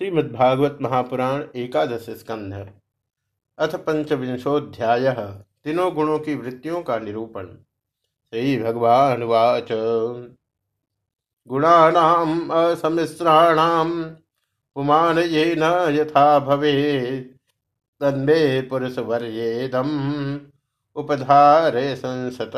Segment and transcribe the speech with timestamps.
[0.00, 2.54] श्रीमद्भागवत महापुराण एकादश स्कंध।
[3.58, 5.12] अथ पंचविंशोध्याय
[5.64, 7.46] तीनों गुणों की वृत्तियों का निरूपण।
[8.32, 9.68] श्री भगवान वाच।
[11.48, 14.04] गुणानाम असमिश्राणाम
[14.76, 17.20] पुमान ये न यथा भवे
[18.00, 19.88] तन्मे पुरुष वर्येदम
[20.96, 22.52] उपधारे संसत।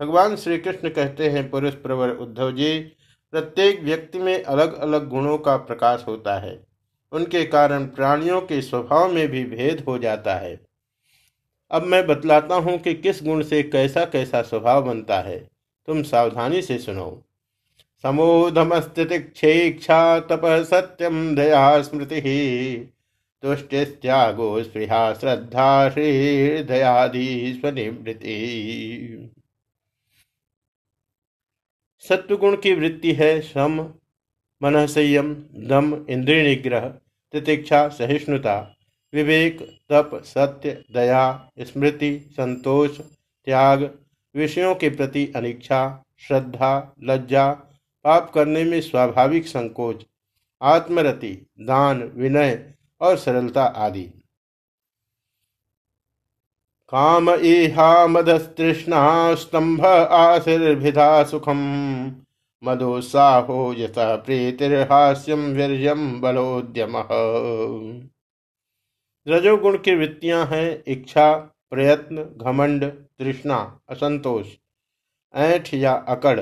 [0.00, 2.92] भगवान श्री कृष्ण कहते हैं, पुरुष प्रवर उद्धव जी
[3.34, 6.66] प्रत्येक व्यक्ति में अलग अलग गुणों का प्रकाश होता है।
[7.12, 10.60] उनके कारण प्राणियों के स्वभाव में भी भेद हो जाता है।
[11.70, 15.48] अब मैं बतलाता हूँ कि किस गुण से कैसा कैसा स्वभाव बनता है।
[15.86, 17.24] तुम सावधानी से सुनो।
[18.02, 22.92] समोधमस्तिक्षा तप सत्यम दया स्मृति।
[23.42, 29.30] तुष्टिस्त्यागो स्पृहा श्रद्धा श्री दयादि स्वनिवृत्ति
[32.08, 33.80] सत्वगुण की वृत्ति है श्रम
[34.62, 35.34] मन संयम,
[35.68, 36.80] दम, इंद्रिय निग्रह,
[37.32, 38.76] तितिक्षा, सहिष्णुता,
[39.14, 42.98] विवेक, तप, सत्य, दया, स्मृति, संतोष,
[43.44, 43.90] त्याग,
[44.34, 47.52] विषयों के प्रति अनिच्छा, श्रद्धा, लज्जा,
[48.04, 50.04] पाप करने में स्वाभाविक संकोच,
[50.62, 54.23] आत्मरति, दान, विनय और सरलता आदि।
[56.94, 61.56] काम इहा मदस्तृष्णा स्तंभ आशीर्भिधा सुखम।
[62.64, 66.92] मदोत्साहो यथ प्रीतिर्हास्यम वीर्यम बलोद्यम।
[69.28, 71.34] रजोगुण की वृत्तियाँ हैं, इच्छा,
[71.70, 72.84] प्रयत्न, घमंड,
[73.18, 74.46] तृष्णा, असंतोष,
[75.34, 76.40] ऐठ या अकड़,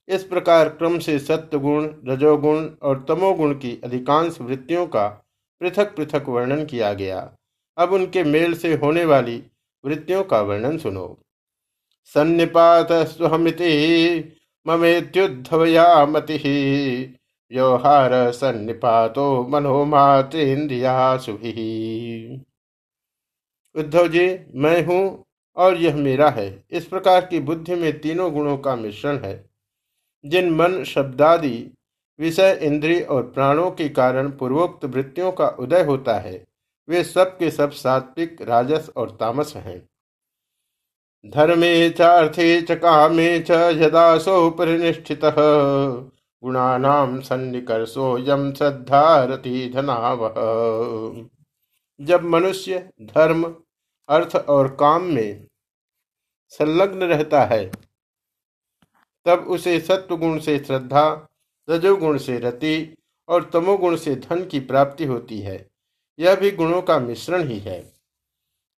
[0.09, 5.07] इस प्रकार क्रम से सत्वगुण रजोगुण और तमोगुण की अधिकांश वृत्तियों का
[5.61, 7.33] पृथक पृथक वर्णन किया गया।
[7.79, 9.43] अब उनके मेल से होने वाली
[9.85, 11.07] वृत्तियों का वर्णन सुनो।
[12.13, 13.69] सन्निपात स्वहमिति
[14.67, 16.39] ममेत्युद्धवया मति
[17.51, 22.45] व्यवहार सन्निपातो मनोमात्रेन्द्रिया सुभी
[23.75, 25.25] उद्धव जी, मैं हूँ
[25.57, 29.45] और यह मेरा है। इस प्रकार की बुद्धि में तीनों गुणों का मिश्रण है,
[30.25, 31.71] जिन मन, शब्दादि,
[32.19, 36.45] विषय, इंद्रिय और प्राणों के कारण पूर्वोक्त वृत्तियों का उदय होता है।
[36.89, 39.81] वे सब के सब सात्विक, राजस और तामस हैं।
[41.25, 50.35] धर्मे चार्थे च, कामे च, यदा सो परिनिष्ठित गुणानाम सन्निकर्षो यम श्रद्धारति धनावह
[52.01, 53.45] जब मनुष्य, धर्म,
[54.09, 55.47] अर्थ और काम में
[56.53, 57.71] संलग्न रहता है,
[59.27, 61.29] तब उसे सत्वगुण से श्रद्धा,
[61.69, 62.97] रजोगुण से रति
[63.29, 65.74] और तमोगुण से धन की प्राप्ति होती है।
[66.19, 67.81] यह भी गुणों का मिश्रण ही है।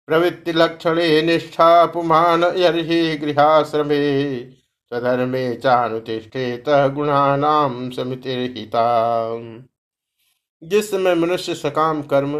[0.07, 8.85] प्रवृत्ति लक्षण निष्ठा पुमान यही गृहाश्रमे, स्वधर्मे चानुतिष्ठेत गुणानाम समितिर्हिता
[10.63, 12.37] जिस समय मनुष्य सकाम कर्म,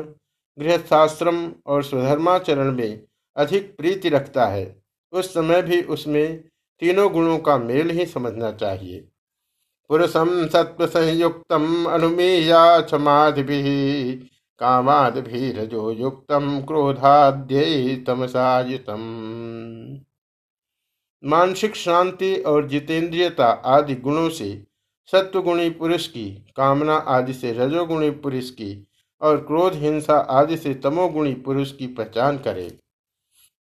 [0.60, 3.02] गृहस्थाश्रम और स्वधर्माचरण में
[3.36, 6.44] अधिक प्रीति रखता है, उस समय भी उसमें
[6.82, 9.08] तीनों गुणों का मेल ही समझना चाहिए।
[9.90, 11.54] पुरुषम सत्व संयुक्त
[11.92, 13.44] अनुमेया क्षमाधि
[14.60, 16.28] कामादभिरजो युक्त
[16.68, 17.64] क्रोधाद्य
[18.08, 19.02] तमसायुतम
[21.24, 24.50] मानसिक शांति और जितेंद्रियता आदि गुणों से
[25.14, 26.26] सत्वगुणी पुरुष की
[26.58, 28.72] कामना आदि से रजोगुणी पुरुष की
[29.22, 32.68] और क्रोध हिंसा आदि से तमोगुणी पुरुष की पहचान करे।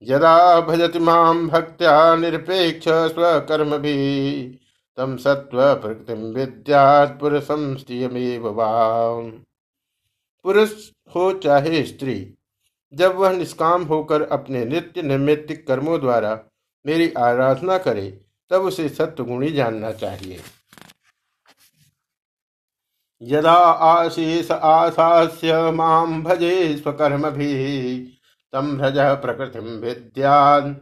[0.04, 3.96] यदा भजति माम भक्त्या निरपेक्ष स्वकर्म भी
[4.98, 8.50] तम सत्व प्रकृति विद्यात पुरुषम स्त्रियमेव
[10.46, 10.72] पुरुष
[11.16, 12.34] हो चाहे स्त्री,
[12.94, 16.40] जब वह निष्काम होकर अपने नित्य नैमित्तिक कर्मों द्वारा
[16.86, 18.08] मेरी आराधना करे,
[18.52, 20.40] तब उसे सत्वगुणी जानना चाहिए।
[23.22, 27.52] यदा आशीष आशास्य माँ भजे स्वकर्म भी
[28.54, 30.76] तम भ्रज प्रकृति विद्यान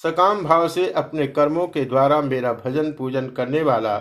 [0.00, 3.96] सकाम भाव से अपने कर्मों के द्वारा मेरा भजन पूजन करने वाला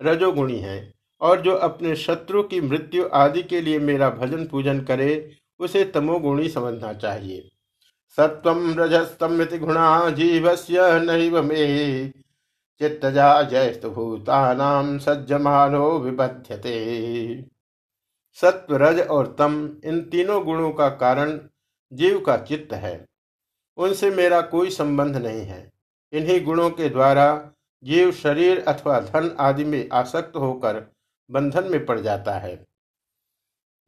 [0.00, 5.36] रजोगुणी है। और जो अपने शत्रु की मृत्यु आदि के लिए मेरा भजन पूजन करे,
[5.58, 7.50] उसे तमोगुणी समझना चाहिए।
[8.16, 11.50] सत्वम रजस्तम गुणा जीवस्य नैव
[12.78, 17.44] चित्तजा जयस्तु भूतानाम सज्जमानो विबध्यते।
[18.34, 21.40] सत्व, रज और तम, इन तीनों गुणों का कारण
[21.92, 23.06] जीव का चित्त है।
[23.76, 25.72] उनसे मेरा कोई संबंध नहीं है।
[26.12, 27.50] इन्हीं गुणों के द्वारा
[27.84, 30.95] जीव शरीर अथवा धन आदि में आसक्त होकर
[31.30, 32.66] बंधन में पड़ जाता है।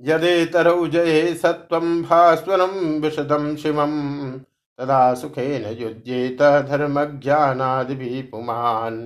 [0.00, 2.70] यदे तरौ जये सत्व भास्वरम
[3.02, 4.32] विशदम शिवम
[4.78, 8.96] तदा सुखे न युजेत धर्म ज्ञानादि भी पुमान।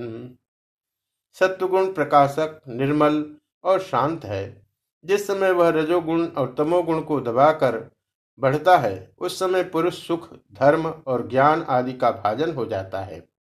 [1.33, 4.67] सत्वगुण प्रकाशक, निर्मल और शांत है।
[5.05, 7.91] जिस समय वह रजोगुण और तमोगुण को दबाकर
[8.39, 13.32] बढ़ता है, उस समय पुरुष सुख, धर्म और ज्ञान आदि का भाजन हो जाता है।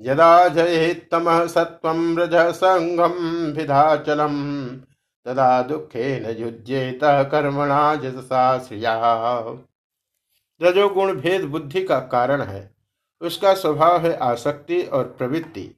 [0.00, 4.66] यदा जय तम सत्व रज संगम विधाचलम
[5.24, 8.94] तदा दुखे न युजेत कर्मणा जसा श्रिया।
[10.62, 12.74] रजोगुण भेद बुद्धि का कारण है।
[13.20, 15.74] उसका स्वभाव है आसक्ति और प्रवृत्ति।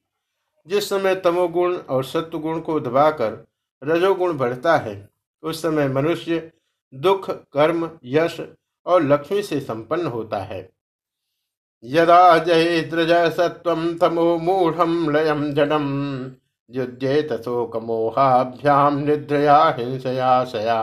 [0.67, 3.47] जिस समय तमोगुण और सत्वगुण को दबाकर
[3.85, 5.09] रजोगुण बढ़ता है,
[5.43, 6.53] उस समय मनुष्य
[6.95, 8.41] दुख, कर्म, यश
[8.87, 10.71] और लक्ष्मी से संपन्न होता है।
[11.85, 15.87] यदा जयेद्रज सत्व तमो मूढ़ लयम जडम
[16.71, 20.81] युद्धेत शोक मोहाभ्याम निद्रया हिंसया सया।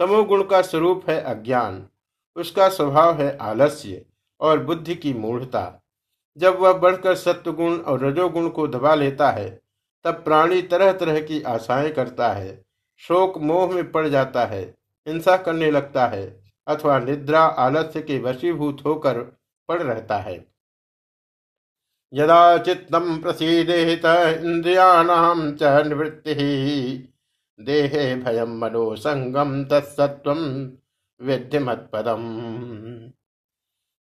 [0.00, 1.86] तमोगुण का स्वरूप है अज्ञान,
[2.36, 4.04] उसका स्वभाव है आलस्य
[4.40, 5.82] और बुद्धि की मूढ़ता।
[6.38, 9.60] जब वह बढ़कर सत्वगुण और रजोगुण को दबा लेता है,
[10.04, 12.64] तब प्राणी तरह तरह की आशाएँ करता है,
[12.96, 14.74] शोक मोह में पड़ जाता है,
[15.08, 19.22] हिंसा करने लगता है। अथवा निद्रा आलस्य के वशीभूत होकर
[19.68, 20.46] पड़ रहता है।
[22.14, 24.04] यदा चित्तम प्रसीदेत
[24.44, 26.34] इंद्रियाणाम च निवृत्ति।
[27.60, 30.32] देहे भयम मनोसंगम तत्सत्व
[31.20, 32.22] विद्यमत पदम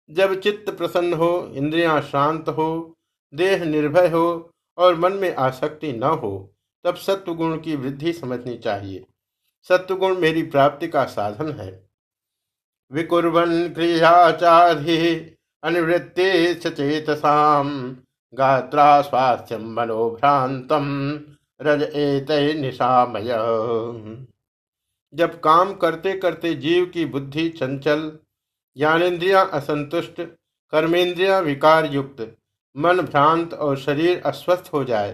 [0.10, 2.98] जब चित्त प्रसन्न हो, इंद्रियाँ शांत हो,
[3.34, 6.54] देह निर्भय हो और मन में आसक्ति न हो,
[6.84, 9.06] तब सत्वगुण की वृद्धि समझनी चाहिए।
[9.64, 11.85] सत्वगुण मेरी प्राप्ति का साधन है।
[12.92, 14.98] विकुर्वन क्रियाचाधि
[15.64, 17.70] अनिवृत्ति सचेतसाम
[18.34, 20.86] गात्रा स्वास्थ्य मनोभ्रांतम
[21.62, 23.30] रज एत निशामय।
[25.14, 28.12] जब काम करते करते जीव की बुद्धि चंचल,
[28.78, 30.22] ज्ञानेन्द्रिया असंतुष्ट
[30.74, 32.36] कर्मेंद्रिया विकार युक्त
[32.76, 35.12] मन भ्रांत और शरीर अस्वस्थ हो जाए,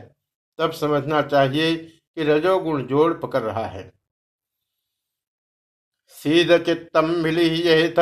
[0.59, 3.91] तब समझना चाहिए कि रजोगुण जोड़ पकड़ रहा है।
[6.21, 7.95] सीध चित्तम विलीयेत।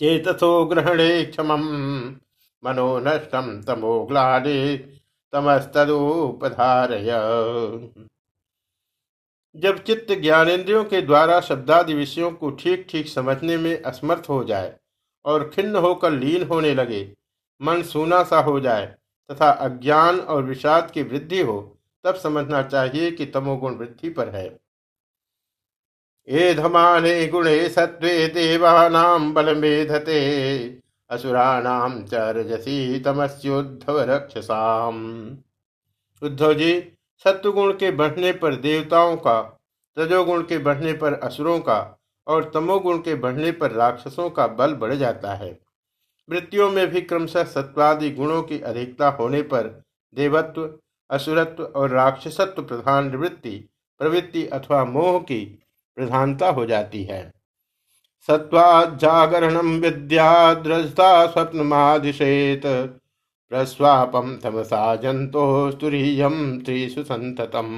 [0.00, 1.52] चेतसो ग्रहणे क्षम
[2.62, 4.76] मनो नष्टम तमोग्लाडे
[5.32, 7.10] तमस्तुपधारय
[9.54, 14.74] जब चित्त ज्ञानेन्द्रियों के द्वारा शब्दादि विषयों को ठीक ठीक समझने में असमर्थ हो जाए
[15.24, 17.12] और खिन्न होकर लीन होने लगे,
[17.60, 18.86] मन सूना सा हो जाए
[19.30, 24.61] तथा अज्ञान और विषाद की वृद्धि हो, तब समझना चाहिए कि तमोगुण वृद्धि पर है।
[26.28, 30.18] धमाने गुणे सत्वे देवानाम बल मेधते
[31.10, 34.96] असुराणाम चरजसी तमस्योद्धव रक्षसाम
[36.22, 36.80] उद्धव जी,
[37.24, 39.58] सत्वगुण के बढ़ने पर देवताओं का,
[39.98, 44.94] रजोगुण के बढ़ने पर असुरों का और तमोगुण के बढ़ने पर राक्षसों का बल बढ़
[44.94, 45.58] जाता है।
[46.28, 49.82] वृत्तियों में भी क्रमशः सत्वादि गुणों की अधिकता होने पर
[50.14, 50.68] देवत्व,
[51.10, 53.68] असुरत्व और राक्षसत्व प्रधान वृत्ति
[54.00, 55.58] प्रवृत्ति अथवा मोह की
[55.98, 57.32] प्रधानता हो जाती है।
[58.28, 67.68] सत्वाजागरणम द्रजता स्वप्नमाधिशेत प्रस्वापम तमसा जंतो स्तुरीयम त्रिशु संततम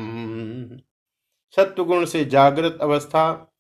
[1.57, 3.53] सत्वगुण से जागृत अवस्था,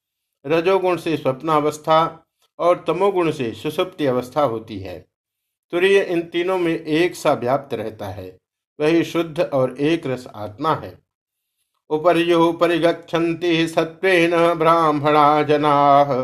[0.44, 2.26] रजोगुण से स्वप्नावस्था
[2.58, 4.98] और तमोगुण से सुसुप्ति अवस्था होती है।
[5.72, 8.28] तुरीय इन तीनों में एक सा व्याप्त रहता है,
[8.78, 11.03] वही शुद्ध और एक रस आत्मा है।
[11.90, 16.14] उपर्यु परिगछन्ति सत्वेन ब्राह्मणा जना।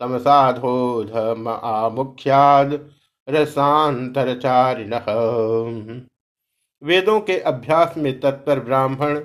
[0.00, 2.90] तमसाधो धम आमुख्याद
[3.28, 4.94] रसांतरचारिण
[6.82, 9.20] वेदों के अभ्यास में तत्पर ब्राह्मण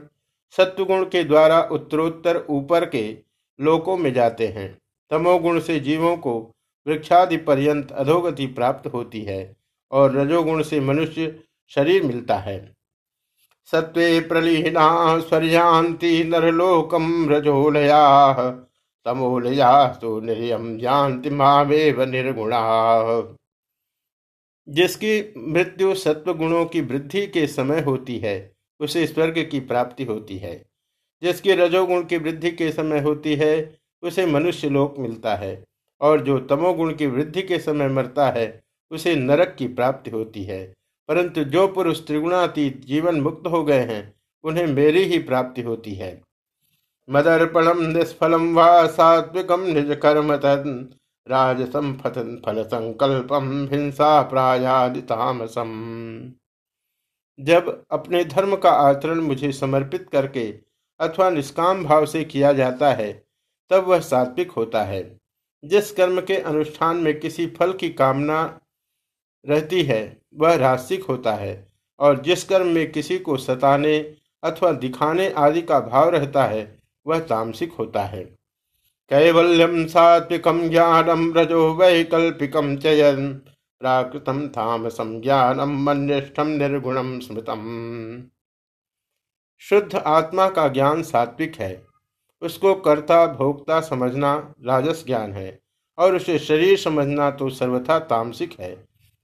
[0.58, 3.18] सत्वगुण के द्वारा उत्तरोत्तर ऊपर के
[3.60, 4.78] लोकों में जाते हैं।
[5.12, 6.52] तमोगुण से जीवों को
[6.88, 9.56] वृक्षादि पर्यंत अधोगति प्राप्त होती है
[9.92, 11.40] और रजोगुण से मनुष्य
[11.72, 12.75] शरीर मिलता है।
[13.72, 18.34] सत्वे प्रलीना स्वर्यांति नरलोकम रजोलया।
[19.06, 23.38] तमोलया तो निर्यम जानति मावेव निर्गुणा।
[24.70, 30.38] जिसकी मृत्यु सत्व गुणों की वृद्धि के समय होती है, उसे स्वर्ग की प्राप्ति होती
[30.38, 30.66] है।
[31.24, 35.66] जिसकी रजोगुण की वृद्धि के समय होती है, उसे मनुष्य लोक मिलता है।
[36.02, 40.75] और जो तमोगुण की वृद्धि के समय मरता है, उसे नरक की प्राप्ति होती है।
[41.08, 46.22] परंतु जो पुरुष त्रिगुणातीत जीवन मुक्त हो गए हैं, उन्हें मेरी ही प्राप्ति होती है।
[47.10, 50.90] मदर्पणम निष्फलम व सात्विकम निज कर्म तद
[51.28, 55.70] राजसम फल संकल्पम हिंसा प्रायादितामसम
[57.40, 60.60] जब अपने धर्म का आचरण मुझे समर्पित करके
[61.00, 63.26] अथवा निष्काम भाव से किया जाता है,
[63.70, 65.20] तब वह सात्विक होता है।
[65.64, 68.60] जिस कर्म के अनुष्ठान में किसी फल की कामना
[69.46, 71.68] रहती है, वह रास्तिक होता है
[72.00, 73.98] और जिस कर्म में किसी को सताने
[74.44, 78.24] अथवा दिखाने आदि का भाव रहता है, वह तामसिक होता है।
[79.12, 83.34] कैवल्यम सात्विकम ज्ञानम रजो वैकल्पिकम चयन
[83.82, 87.62] प्राकृतम तामसम ज्ञानम मनिष्ठम निर्गुणम स्मृतम।
[89.62, 91.84] शुद्ध आत्मा का ज्ञान सात्विक है,
[92.42, 94.36] उसको कर्ता भोक्ता समझना
[94.66, 95.60] राजस ज्ञान है
[95.98, 98.76] और उसे शरीर समझना तो सर्वथा तामसिक है।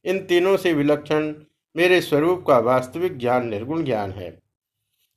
[0.05, 1.33] इन तीनों से विलक्षण
[1.75, 4.37] मेरे स्वरूप का वास्तविक ज्ञान निर्गुण ज्ञान है।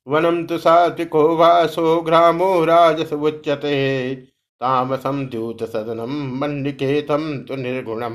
[0.07, 4.15] वनम तो सात्विको वासो ग्रामो राजस उच्यते
[4.61, 8.13] तामसम द्यूत सदनम मंडिकेतम तो निर्गुणम।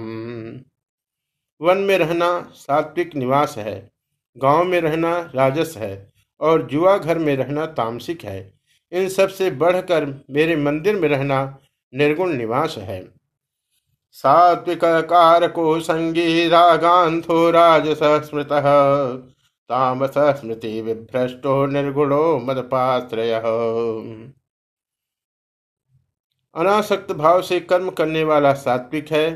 [1.60, 3.90] वन में रहना सात्विक निवास है,
[4.36, 8.52] गाँव में रहना राजस है, और जुआ घर में रहना तामसिक है।
[8.92, 11.58] इन सबसे बढ़कर मेरे मंदिर में रहना
[11.92, 13.00] निर्गुण निवास है।
[14.12, 17.98] सात्विक कारको संगी रागांथो राजस
[18.28, 18.48] स्मृत
[19.70, 23.32] तामस स्मृति विभ्रष्टो निर्गुणो मदपाश्रय
[26.54, 29.30] अनासक्त भाव से कर्म करने वाला सात्विक है,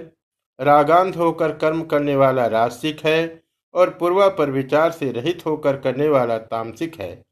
[0.60, 3.42] रागांध होकर कर्म करने वाला रासिक है,
[3.74, 7.24] और पूर्वा पर विचार से रहित होकर करने वाला तामसिक है।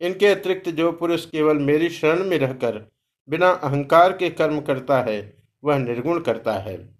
[0.00, 2.92] इनके अतिरिक्त जो पुरुष केवल मेरी शरण में रहकर
[3.28, 6.98] बिना अहंकार के कर्म करता है वह निर्गुण करता है।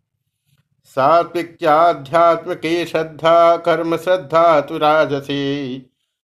[0.84, 5.78] सात्विक्याध्यात्म की श्रद्धा कर्म श्रद्धा तु राजसी।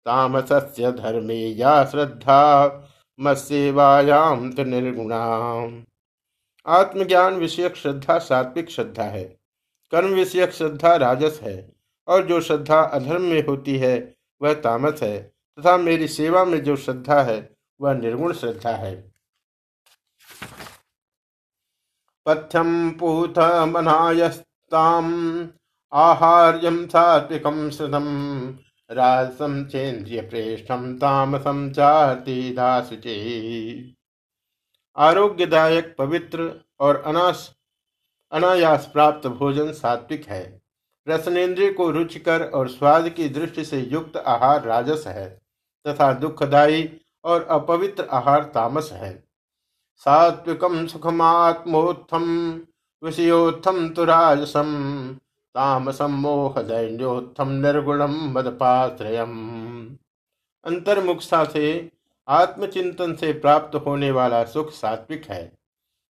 [0.04, 2.66] तामस्य धर्मे या श्रद्धा
[3.20, 5.24] मत्सेवायाम तो निर्गुणा
[6.66, 9.24] आत्मज्ञान विषयक श्रद्धा सात्विक श्रद्धा है।
[9.90, 11.72] कर्म विषयक श्रद्धा राजस है।
[12.08, 16.76] और जो श्रद्धा अधर्म में होती है, वह तामस है। तथा मेरी सेवा में जो
[16.76, 19.12] श्रद्धा है, वह निर्गुण श्रद्धा है।
[22.28, 25.06] पथ्यम पूत मनायस्ताम।
[25.92, 28.08] आहार्यम सात्विकम श्रुतम
[28.90, 33.14] राजसम चेन्द्रिय प्रेष्ठम तामसम चाति दासुचे।
[34.96, 37.54] आरोग्यदायक, पवित्र और अनास
[38.32, 40.62] अनायास प्राप्त भोजन सात्विक है।
[41.08, 45.28] रसनेन्द्रिय को रुचिकर और स्वाद की दृष्टि से युक्त आहार राजस है,
[45.86, 49.27] तथा दुखदायी और अपवित्र आहार तामस है।
[49.98, 52.24] सात्विकम सुखमात्मोत्थम
[53.02, 54.68] विषयोत्थम तो राजसम
[55.54, 59.32] तामसम मोह दैन्योत्थम निर्गुणम मदपाश्रयम।
[60.64, 61.90] अंतर्मुखता से,
[62.28, 65.52] आत्मचिंतन से प्राप्त होने वाला सुख सात्विक है।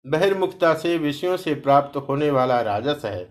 [0.06, 3.24] बहिर्मुखता से, विषयों से प्राप्त होने वाला राजस है,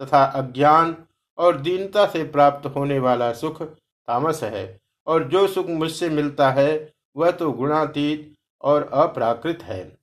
[0.00, 0.96] तथा अज्ञान
[1.38, 6.92] और दीनता से प्राप्त होने वाला सुख तामस है, और जो सुख मुझसे मिलता है,
[7.16, 9.99] वह तो गुणातीत और अप्राकृत है।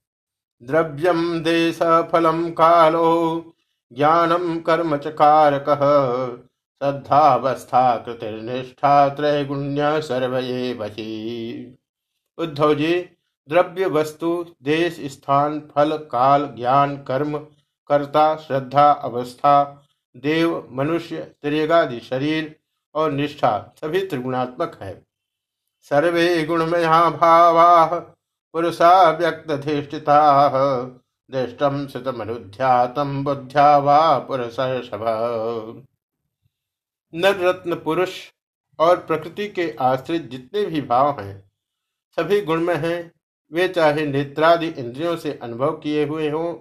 [0.63, 1.79] द्रव्यम देश
[2.11, 3.53] फलम कालो
[3.93, 5.65] ज्ञानम कर्म चकारक
[6.83, 11.77] श्रद्धावस्था कृतिर्निष्ठा त्रैगुण्य सर्वये वही
[12.37, 13.09] उद्धव जी
[13.49, 17.37] द्रव्य वस्तु देश, स्थान, फल, काल, ज्ञान, कर्म,
[17.87, 19.83] कर्ता, श्रद्धा, अवस्था,
[20.17, 22.55] देव, मनुष्य त्रिगादि शरीर
[22.95, 25.07] और निष्ठा सभी त्रिगुणात्मक है।
[25.81, 27.85] सर्वे गुणमया भावा
[28.53, 30.19] पुरुषा व्यक्तधिष्ठिता।
[31.29, 34.55] दृष्टम सुतमनुध्यातम बुद्ध्या वा पुरुष
[37.13, 38.13] नर रत्न पुरुष
[38.79, 41.43] और प्रकृति के आश्रित जितने भी भाव हैं,
[42.17, 43.11] सभी गुण में हैं।
[43.51, 46.53] वे चाहे नेत्रादि इंद्रियों से अनुभव किए हुए हों,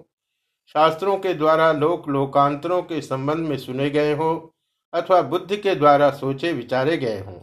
[0.74, 4.38] शास्त्रों के द्वारा लोक लोकांतरों के संबंध में सुने गए हों,
[4.92, 7.40] अथवा बुद्धि के द्वारा सोचे विचारे गए हों।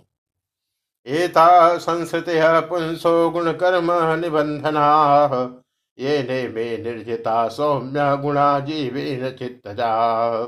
[1.05, 2.31] एता संस्कृति
[2.69, 5.61] पुंसो गुण कर्म निबंधना
[5.99, 10.43] ये ने मे निर्जिता सौम्य गुणा जीवे चित्तजा।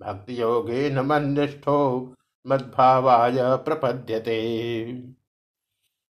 [0.00, 2.14] भक्ति योगे न मनिष्ठो
[2.46, 4.40] मद्भावाय प्रपद्यते।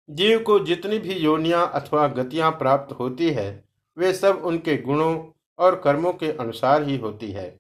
[0.10, 3.64] जीव को जितनी भी योनियाँ अथवा गतियाँ प्राप्त होती है,
[3.98, 7.58] वे सब उनके गुणों और कर्मों के अनुसार ही होती है।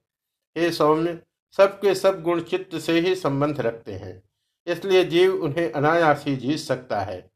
[0.57, 1.19] हे सौम्य,
[1.57, 4.26] सबके सब गुण चित्त से ही संबंध रखते हैं।
[4.67, 7.31] इसलिए जीव उन्हें अनायास ही जीत सकता है।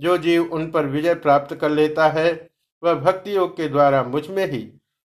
[0.00, 2.50] जो जीव उन पर विजय प्राप्त कर लेता है,
[2.82, 4.62] वह भक्ति योग के द्वारा मुझमें ही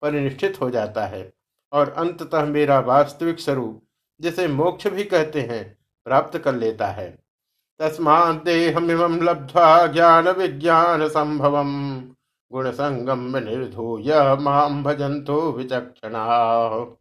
[0.02, 1.32] परिनिष्ठित हो जाता है
[1.72, 3.82] और अंततः मेरा वास्तविक स्वरूप,
[4.20, 7.18] जिसे मोक्ष भी कहते हैं, प्राप्त कर लेता है।
[7.78, 11.62] तस्मादेहमिम लब्ध्वा ज्ञान विज्ञान संभव,
[12.52, 16.96] गुण संगम निर्धूय माम भजंतो विचक्षणा।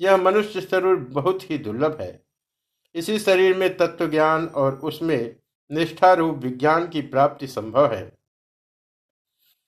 [0.00, 2.27] यह मनुष्य स्वरूप बहुत ही दुर्लभ है।
[2.94, 5.36] इसी शरीर में तत्व ज्ञान और उसमें
[5.70, 8.12] निष्ठा रूप विज्ञान की प्राप्ति संभव है।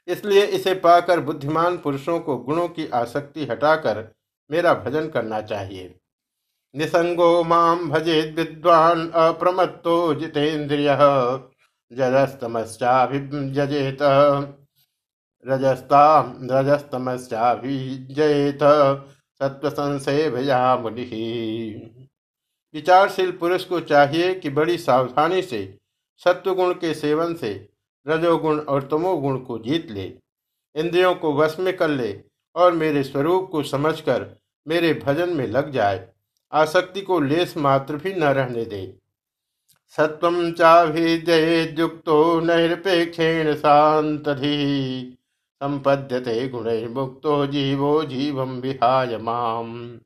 [0.08, 4.14] इसलिए इसे पाकर बुद्धिमान पुरुषों को गुणों की आसक्ति हटाकर
[4.50, 5.94] मेरा भजन करना चाहिए।
[6.74, 10.98] निसंगो माम भजेद विद्वान अप्रमत्तो जितेन्द्रिय
[11.92, 13.98] जजस्तमश्चाभिजयेत
[15.46, 18.58] रजस्ता रजस्तमश्चाभिजयेत
[19.40, 21.99] सत्व संशय भया मुनि
[22.74, 25.78] विचारशील पुरुष को चाहिए कि बड़ी सावधानी से,
[26.18, 27.68] सत्वगुण के सेवन से,
[28.08, 30.12] रजोगुण और तमोगुण को जीत ले।
[30.76, 32.20] इंद्रियों को वश में कर ले
[32.54, 36.08] और मेरे स्वरूप को समझकर मेरे भजन में लग जाए।
[36.52, 38.94] आसक्ति को लेस मात्र भी न रहने दे।
[39.88, 45.16] सत्वम चाभिजयुक्तो नैरपेक्षेण शांतधि।
[45.54, 49.98] संपद्यते गुण मुक्तो जीवो जीवम विहाय माम।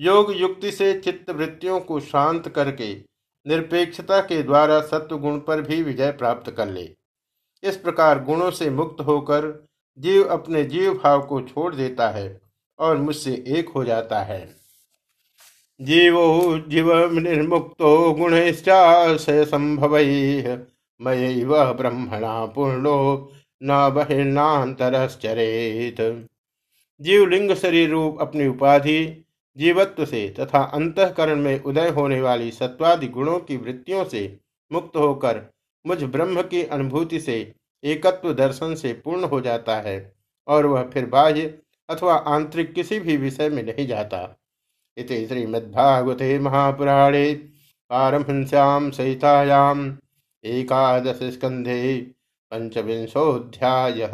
[0.00, 2.96] योग युक्ति से चित्त वृत्तियों को शांत करके,
[3.46, 6.94] निरपेक्षता के द्वारा सत्व गुण पर भी विजय प्राप्त कर ले।
[7.62, 12.40] इस प्रकार गुणों से मुक्त होकर जीव अपने जीव भाव को छोड़ देता है
[12.78, 14.54] और मुझसे एक हो जाता है।
[15.80, 19.96] जीवो जीव निर्मुक्तो गुणश्चाशय संभव
[21.00, 23.32] मय ब्रह्मणा पूर्णो
[23.62, 26.28] न बहिर्नातरश्चरेत
[27.00, 29.24] जीव लिंग शरीर रूप अपनी उपाधि
[29.58, 34.38] जीवत्व से तथा अंतकरण में उदय होने वाली सत्वादि गुणों की वृत्तियों से
[34.70, 35.40] मुक्त होकर
[35.84, 37.36] मुझ ब्रह्म की अनुभूति से
[37.84, 39.96] एकत्व दर्शन से पूर्ण हो जाता है
[40.48, 44.22] और वह फिर बाह्य अथवा आंतरिक किसी भी विषय में नहीं जाता।
[44.96, 47.32] इत श्रीमद्भागवते महापुराणे
[47.90, 49.98] पारमहंस्याम सहितायाम
[50.44, 51.96] एकादश स्कंधे
[52.52, 54.06] पंचविंशोध्याय